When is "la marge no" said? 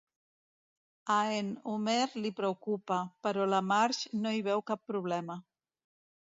3.53-4.35